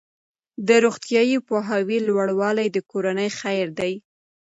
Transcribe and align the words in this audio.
د 0.67 0.69
روغتیايي 0.85 1.37
پوهاوي 1.47 1.99
لوړوالی 2.07 2.67
د 2.71 2.77
کورنۍ 2.91 3.29
خیر 3.39 3.67
دی. 3.79 3.93